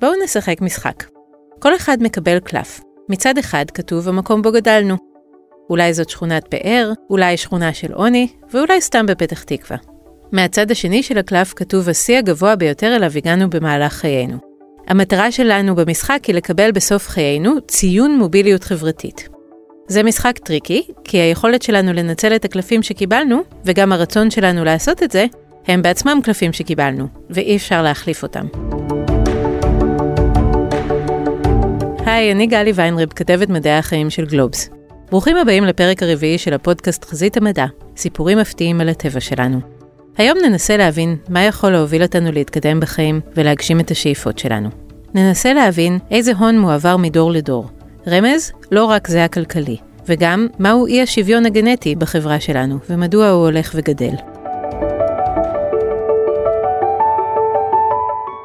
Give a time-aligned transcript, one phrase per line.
[0.00, 1.04] בואו נשחק משחק.
[1.58, 2.80] כל אחד מקבל קלף.
[3.08, 4.96] מצד אחד כתוב המקום בו גדלנו.
[5.70, 9.76] אולי זאת שכונת פאר, אולי שכונה של עוני, ואולי סתם בפתח תקווה.
[10.32, 14.36] מהצד השני של הקלף כתוב השיא הגבוה ביותר אליו הגענו במהלך חיינו.
[14.88, 19.28] המטרה שלנו במשחק היא לקבל בסוף חיינו ציון מוביליות חברתית.
[19.88, 25.10] זה משחק tricky, כי היכולת שלנו לנצל את הקלפים שקיבלנו, וגם הרצון שלנו לעשות את
[25.10, 25.26] זה,
[25.66, 28.77] הם בעצמם קלפים שקיבלנו, ואי אפשר להחליף אותם.
[32.08, 34.70] היי, אני גלי ויינריב, כתבת מדעי החיים של גלובס.
[35.10, 39.60] ברוכים הבאים לפרק הרביעי של הפודקאסט חזית המדע, סיפורים מפתיעים על הטבע שלנו.
[40.16, 44.68] היום ננסה להבין מה יכול להוביל אותנו להתקדם בחיים ולהגשים את השאיפות שלנו.
[45.14, 47.66] ננסה להבין איזה הון מועבר מדור לדור.
[48.08, 53.72] רמז, לא רק זה הכלכלי, וגם מהו אי השוויון הגנטי בחברה שלנו, ומדוע הוא הולך
[53.74, 54.14] וגדל.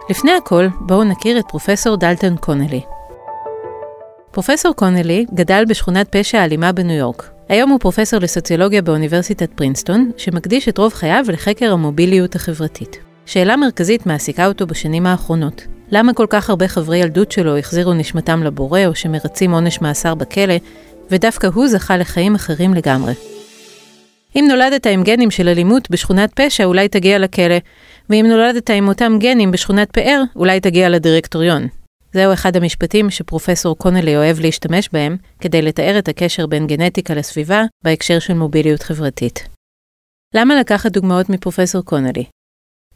[0.10, 2.93] לפני הכל, בואו נכיר את פרופסור דלטון קונלי.
[4.34, 7.30] פרופסור קונלי גדל בשכונת פשע אלימה בניו יורק.
[7.50, 12.98] היום הוא פרופסור לסוציולוגיה באוניברסיטת פרינסטון, שמקדיש את רוב חייו לחקר המוביליות החברתית.
[13.26, 15.68] שאלה מרכזית מעסיקה אותו בשנים האחרונות.
[15.92, 20.56] למה כל כך הרבה חברי ילדות שלו החזירו נשמתם לבורא או שמרצים עונש מאסר בכלא,
[21.12, 23.14] ודווקא הוא זכה לחיים אחרים לגמרי.
[24.36, 27.58] אם נולדת עם גנים של אלימות בשכונת פשע, אולי תגיע לכלא,
[28.10, 31.83] ואם נולדת עם אותם גנים בשכונת פאר, אולי תגיע לדירקטוריון.
[32.14, 37.64] זהו אחד המשפטים שפרופסור קונלי אוהב להשתמש בהם, כדי לתאר את הקשר בין גנטיקה לסביבה,
[37.84, 39.48] בהקשר של מוביליות חברתית.
[40.36, 42.24] למה לקחת דוגמאות מפרופסור קונלי?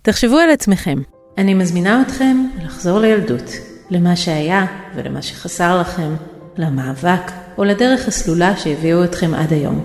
[0.01, 0.97] תחשבו על עצמכם.
[1.37, 3.51] אני מזמינה אתכם לחזור לילדות,
[3.89, 4.65] למה שהיה
[4.95, 6.15] ולמה שחסר לכם,
[6.57, 9.83] למאבק או לדרך הסלולה שהביאו אתכם עד היום.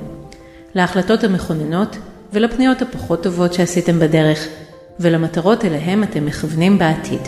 [0.74, 1.96] להחלטות המכוננות
[2.32, 4.46] ולפניות הפחות טובות שעשיתם בדרך,
[5.00, 7.22] ולמטרות אליהם אתם מכוונים בעתיד.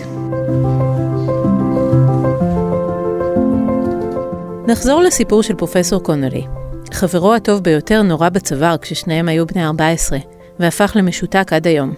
[4.68, 6.44] נחזור לסיפור של פרופסור קונולי.
[6.92, 10.18] חברו הטוב ביותר נורה בצוואר כששניהם היו בני 14,
[10.58, 11.94] והפך למשותק עד היום.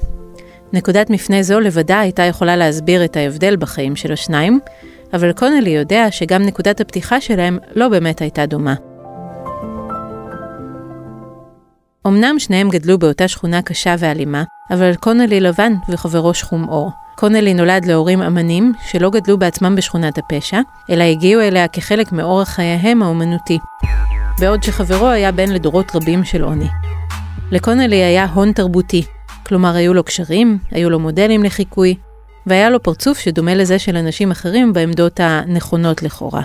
[0.72, 4.60] נקודת מפנה זו לבדה הייתה יכולה להסביר את ההבדל בחיים של השניים,
[5.12, 8.75] אבל קונלי יודע שגם נקודת הפתיחה שלהם לא באמת הייתה דומה.
[12.06, 16.91] אמנם שניהם גדלו באותה שכונה קשה ואלימה, אבל קונלי לבן וחברו שחום עור.
[17.19, 20.60] קונלי נולד להורים אמנים שלא גדלו בעצמם בשכונת הפשע,
[20.91, 23.59] אלא הגיעו אליה כחלק מאורח חייהם האומנותי.
[24.41, 26.69] בעוד שחברו היה בן לדורות רבים של עוני.
[27.50, 29.05] לקונלי היה הון תרבותי,
[29.47, 31.94] כלומר היו לו קשרים, היו לו מודלים לחיקוי,
[32.47, 36.43] והיה לו פרצוף שדומה לזה של אנשים אחרים בעמדות הנכונות לכאורה.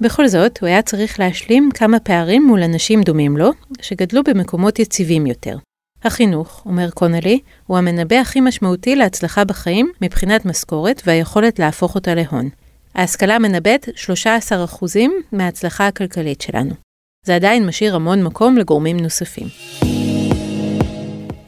[0.00, 3.50] בכל זאת, הוא היה צריך להשלים כמה פערים מול אנשים דומים לו,
[3.82, 5.56] שגדלו במקומות יציבים יותר.
[6.04, 12.48] החינוך, אומר קונלי, הוא המנבא הכי משמעותי להצלחה בחיים מבחינת משכורת והיכולת להפוך אותה להון.
[12.94, 13.88] ההשכלה מנבאת
[14.92, 14.98] 13%
[15.32, 16.74] מההצלחה הכלכלית שלנו.
[17.26, 19.46] זה עדיין משאיר המון מקום לגורמים נוספים.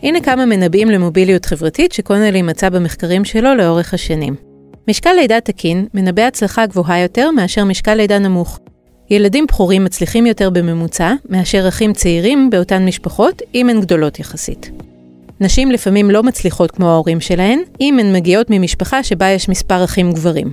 [0.02, 4.36] הנה כמה מנבאים למוביליות חברתית שקונלי מצא במחקרים שלו לאורך השנים.
[4.88, 8.58] משקל לידה תקין מנבא הצלחה גבוהה יותר מאשר משקל לידה נמוך.
[9.12, 14.70] ילדים בכורים מצליחים יותר בממוצע מאשר אחים צעירים באותן משפחות, אם הן גדולות יחסית.
[15.40, 20.12] נשים לפעמים לא מצליחות כמו ההורים שלהן, אם הן מגיעות ממשפחה שבה יש מספר אחים
[20.12, 20.52] גברים.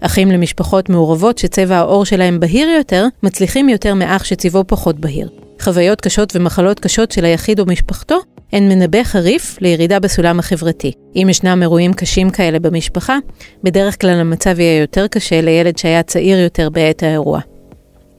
[0.00, 5.28] אחים למשפחות מעורבות שצבע העור שלהם בהיר יותר, מצליחים יותר מאח שצבעו פחות בהיר.
[5.60, 8.18] חוויות קשות ומחלות קשות של היחיד ומשפחתו
[8.52, 10.92] הן מנבא חריף לירידה בסולם החברתי.
[11.16, 13.18] אם ישנם אירועים קשים כאלה במשפחה,
[13.62, 17.40] בדרך כלל המצב יהיה יותר קשה לילד שהיה צעיר יותר בעת האירוע.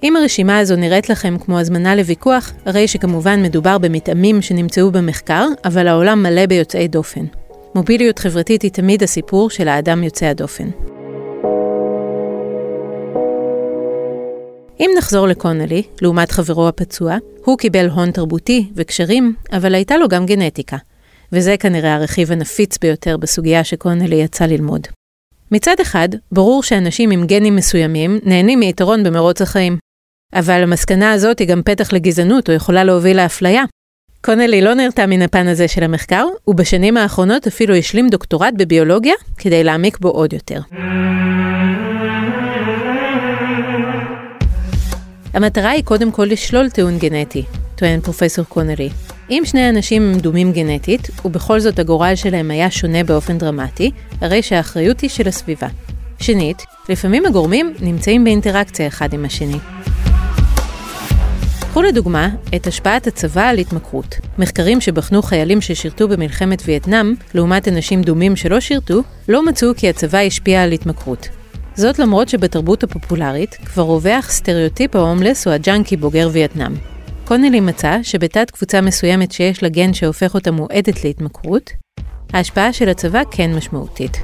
[0.03, 5.87] אם הרשימה הזו נראית לכם כמו הזמנה לוויכוח, הרי שכמובן מדובר במתאמים שנמצאו במחקר, אבל
[5.87, 7.25] העולם מלא ביוצאי דופן.
[7.75, 10.69] מוביליות חברתית היא תמיד הסיפור של האדם יוצא הדופן.
[14.79, 20.25] אם נחזור לקונלי, לעומת חברו הפצוע, הוא קיבל הון תרבותי וקשרים, אבל הייתה לו גם
[20.25, 20.77] גנטיקה.
[21.31, 24.87] וזה כנראה הרכיב הנפיץ ביותר בסוגיה שקונלי יצא ללמוד.
[25.51, 29.90] מצד אחד, ברור שאנשים עם גנים מסוימים נהנים מיתרון במרוץ החיים.
[30.33, 33.63] אבל המסקנה הזאת היא גם פתח לגזענות או יכולה להוביל לאפליה.
[34.21, 39.63] קונלי לא נרתע מן הפן הזה של המחקר, ובשנים האחרונות אפילו השלים דוקטורט בביולוגיה כדי
[39.63, 40.59] להעמיק בו עוד יותר.
[45.33, 47.43] המטרה היא קודם כל לשלול טיעון גנטי,
[47.75, 48.89] טוען פרופסור קונלי.
[49.29, 53.91] אם שני אנשים הם דומים גנטית, ובכל זאת הגורל שלהם היה שונה באופן דרמטי,
[54.21, 55.67] הרי שהאחריות היא של הסביבה.
[56.19, 59.57] שנית, לפעמים הגורמים נמצאים באינטראקציה אחד עם השני.
[61.71, 64.15] קחו לדוגמה את השפעת הצבא על התמכרות.
[64.37, 70.17] מחקרים שבחנו חיילים ששירתו במלחמת וייטנאם, לעומת אנשים דומים שלא שירתו, לא מצאו כי הצבא
[70.17, 71.29] השפיע על התמכרות.
[71.75, 76.73] זאת למרות שבתרבות הפופולרית כבר רווח סטריאוטיפ ההומלס או הג'אנקי בוגר וייטנאם.
[77.25, 81.71] קונלי מצא שבתת קבוצה מסוימת שיש לה גן שהופך אותה מועדת להתמכרות,
[82.33, 84.17] ההשפעה של הצבא כן משמעותית.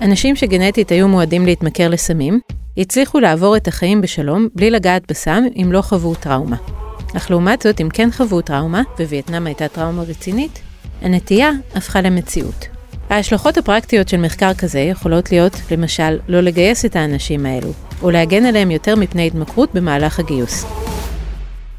[0.00, 2.40] אנשים שגנטית היו מועדים להתמכר לסמים,
[2.78, 6.81] הצליחו לעבור את החיים בשלום בלי לגעת בסם אם לא חוו טראומה.
[7.16, 10.60] אך לעומת זאת, אם כן חוו טראומה, ווייטנאם הייתה טראומה רצינית,
[11.02, 12.66] הנטייה הפכה למציאות.
[13.10, 17.72] ההשלכות הפרקטיות של מחקר כזה יכולות להיות, למשל, לא לגייס את האנשים האלו,
[18.02, 20.64] או להגן עליהם יותר מפני התמכרות במהלך הגיוס.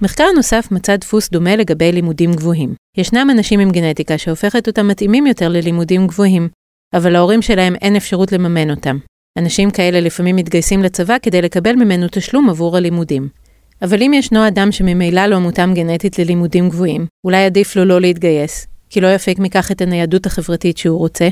[0.01, 2.73] מחקר נוסף מצא דפוס דומה לגבי לימודים גבוהים.
[2.97, 6.49] ישנם אנשים עם גנטיקה שהופכת אותם מתאימים יותר ללימודים גבוהים,
[6.93, 8.97] אבל להורים שלהם אין אפשרות לממן אותם.
[9.39, 13.42] אנשים כאלה לפעמים מתגייסים לצבא כדי לקבל ממנו תשלום עבור הלימודים.
[13.83, 18.67] אבל אם ישנו אדם שממילא לא מותאם גנטית ללימודים גבוהים, אולי עדיף לו לא להתגייס,
[18.89, 21.29] כי לא יפיק מכך את הניידות החברתית שהוא רוצה?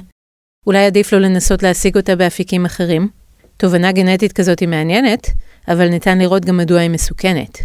[0.67, 3.07] אולי עדיף לו לנסות להשיג אותה באפיקים אחרים?
[3.57, 5.27] תובנה גנטית כזאת היא מעניינת,
[5.67, 7.59] אבל ניתן לראות גם מדוע היא מסוכנת.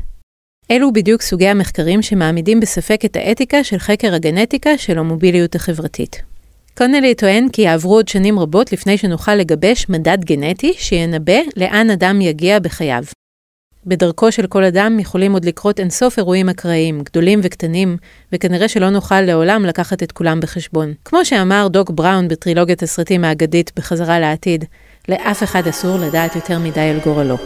[0.70, 6.22] אלו בדיוק סוגי המחקרים שמעמידים בספק את האתיקה של חקר הגנטיקה של המוביליות החברתית.
[6.76, 12.20] קונלי טוען כי יעברו עוד שנים רבות לפני שנוכל לגבש מדד גנטי שינבא לאן אדם
[12.20, 13.04] יגיע בחייו.
[13.86, 17.96] בדרכו של כל אדם יכולים עוד לקרות אינסוף אירועים אקראיים, גדולים וקטנים,
[18.32, 20.94] וכנראה שלא נוכל לעולם לקחת את כולם בחשבון.
[21.04, 24.64] כמו שאמר דוק בראון בטרילוגיית הסרטים האגדית בחזרה לעתיד,
[25.08, 27.36] לאף אחד אסור לדעת יותר מדי על גורלו.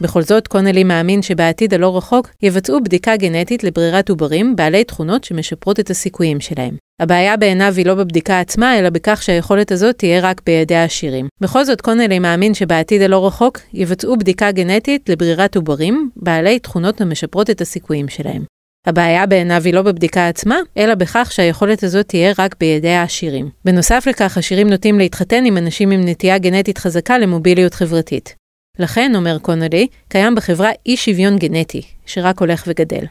[0.00, 5.80] בכל זאת, קונלי מאמין שבעתיד הלא רחוק יבצעו בדיקה גנטית לברירת עוברים בעלי תכונות שמשפרות
[5.80, 6.76] את הסיכויים שלהם.
[7.00, 11.28] הבעיה בעיניו היא לא בבדיקה עצמה, אלא בכך שהיכולת הזאת תהיה רק בידי העשירים.
[11.40, 17.50] בכל זאת, קונלי מאמין שבעתיד הלא רחוק יבצעו בדיקה גנטית לברירת עוברים בעלי תכונות המשפרות
[17.50, 18.42] את הסיכויים שלהם.
[18.86, 23.48] הבעיה בעיניו היא לא בבדיקה עצמה, אלא בכך שהיכולת הזאת תהיה רק בידי העשירים.
[23.64, 28.39] בנוסף לכך, עשירים נוטים להתחתן עם אנשים עם נטייה גנטית חזקה למוביליות חברתית.
[28.78, 33.04] לכן, אומר קונולי, קיים בחברה אי שוויון גנטי, שרק הולך וגדל.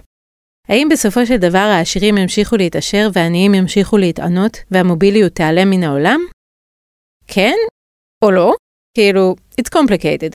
[0.68, 6.20] האם בסופו של דבר העשירים ימשיכו להתעשר והעניים ימשיכו להתענות והמוביליות תיעלם מן העולם?
[7.28, 7.56] כן
[8.24, 8.54] או לא?
[8.98, 10.32] כאילו, it's complicated.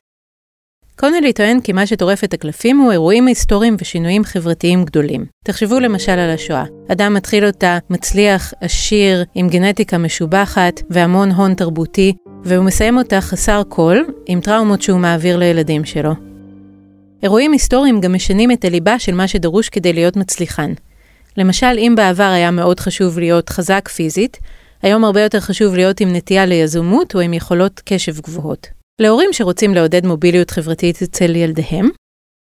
[0.98, 5.26] קונלי טוען כי מה שטורף את הקלפים הוא אירועים היסטוריים ושינויים חברתיים גדולים.
[5.44, 6.64] תחשבו למשל על השואה.
[6.92, 12.12] אדם מתחיל אותה מצליח, עשיר, עם גנטיקה משובחת והמון הון תרבותי,
[12.44, 13.96] והוא מסיים אותה חסר כל,
[14.26, 16.12] עם טראומות שהוא מעביר לילדים שלו.
[17.22, 20.72] אירועים היסטוריים גם משנים את הליבה של מה שדרוש כדי להיות מצליחן.
[21.36, 24.38] למשל, אם בעבר היה מאוד חשוב להיות חזק פיזית,
[24.82, 28.66] היום הרבה יותר חשוב להיות עם נטייה ליזומות או עם יכולות קשב גבוהות.
[29.00, 31.88] להורים שרוצים לעודד מוביליות חברתית אצל ילדיהם,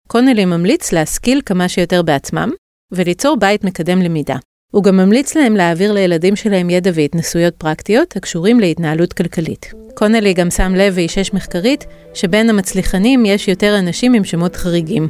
[0.08, 2.50] קונלי ממליץ להשכיל כמה שיותר בעצמם
[2.92, 4.36] וליצור בית מקדם למידה.
[4.74, 9.72] הוא גם ממליץ להם להעביר לילדים שלהם ידע והתנסויות פרקטיות הקשורים להתנהלות כלכלית.
[9.94, 15.08] קונלי גם שם לב ואישש מחקרית שבין המצליחנים יש יותר אנשים עם שמות חריגים.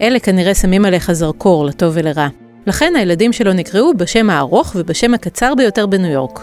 [0.00, 2.28] אלה כנראה שמים עליך זרקור, לטוב ולרע.
[2.66, 6.40] לכן הילדים שלו נקראו בשם הארוך ובשם הקצר ביותר בניו יורק.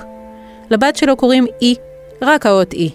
[0.70, 1.76] לבת שלו קוראים אי,
[2.22, 2.90] רק האות אי.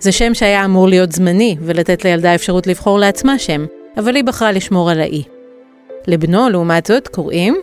[0.00, 3.66] זה שם שהיה אמור להיות זמני ולתת לילדה אפשרות לבחור לעצמה שם,
[3.96, 5.22] אבל היא בחרה לשמור על האי.
[6.06, 7.56] לבנו, לעומת זאת, קוראים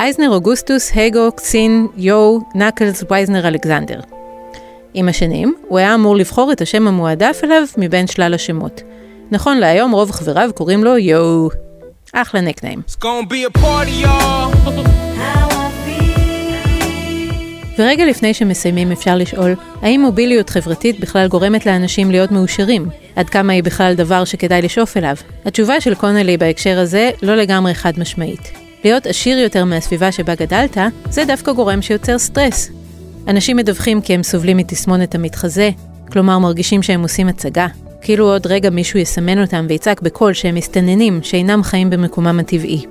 [0.00, 4.00] אייזנר אוגוסטוס הגו קסין יו נקלס וייזנר אלכזנדר.
[4.94, 8.82] עם השנים, הוא היה אמור לבחור את השם המועדף אליו מבין שלל השמות.
[9.30, 11.48] נכון להיום רוב חבריו קוראים לו יו.
[12.12, 12.82] אחלה נקניים.
[17.78, 22.88] ורגע לפני שמסיימים אפשר לשאול, האם מוביליות חברתית בכלל גורמת לאנשים להיות מאושרים?
[23.16, 25.16] עד כמה היא בכלל דבר שכדאי לשאוף אליו?
[25.44, 28.71] התשובה של קונלי בהקשר הזה לא לגמרי חד משמעית.
[28.84, 30.76] להיות עשיר יותר מהסביבה שבה גדלת,
[31.10, 32.70] זה דווקא גורם שיוצר סטרס.
[33.28, 35.70] אנשים מדווחים כי הם סובלים מתסמונת המתחזה,
[36.12, 37.66] כלומר מרגישים שהם עושים הצגה,
[38.02, 42.84] כאילו עוד רגע מישהו יסמן אותם ויצעק בקול שהם מסתננים, שאינם חיים במקומם הטבעי.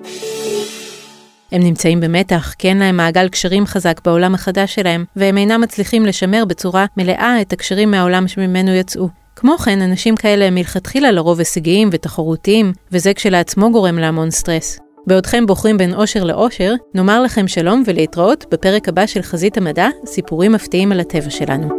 [1.51, 6.05] הם נמצאים במתח, כי אין להם מעגל קשרים חזק בעולם החדש שלהם, והם אינם מצליחים
[6.05, 9.09] לשמר בצורה מלאה את הקשרים מהעולם שממנו יצאו.
[9.35, 14.79] כמו כן, אנשים כאלה הם מלכתחילה לרוב הישגיים ותחרותיים, וזה כשלעצמו גורם להמון סטרס.
[15.07, 20.51] בעודכם בוחרים בין אושר לאושר, נאמר לכם שלום ולהתראות בפרק הבא של חזית המדע, סיפורים
[20.51, 21.69] מפתיעים על הטבע שלנו.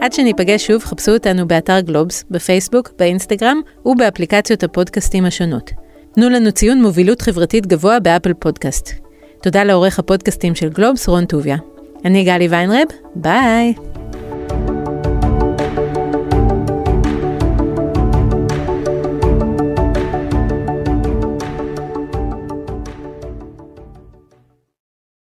[0.00, 5.70] עד שניפגש שוב, חפשו אותנו באתר גלובס, בפייסבוק, באינסטגרם ובאפליקציות הפודקאסטים השונות.
[6.14, 8.90] תנו לנו ציון מובילות חברתית גבוה באפל פודקאסט.
[9.42, 11.56] תודה לעורך הפודקאסטים של גלובס, רון טוביה.
[12.04, 13.74] אני גלי ויינרב, ביי!